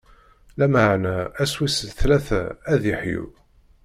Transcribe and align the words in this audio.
Lameɛna 0.57 1.15
ass 1.43 1.53
wis 1.59 1.77
tlata, 1.99 2.41
ad 2.71 2.77
d-iḥyu. 2.81 3.25